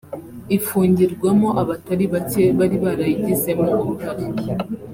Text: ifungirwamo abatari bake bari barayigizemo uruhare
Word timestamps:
ifungirwamo 0.57 1.49
abatari 1.61 2.05
bake 2.13 2.43
bari 2.57 2.77
barayigizemo 2.83 3.67
uruhare 3.81 4.25